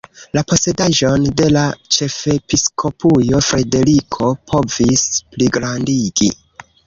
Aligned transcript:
La 0.35 0.41
posedaĵon 0.51 1.25
de 1.41 1.49
la 1.57 1.65
ĉefepiskopujo 1.97 3.41
Frederiko 3.49 4.31
povis 4.53 5.03
pligrandigi. 5.37 6.31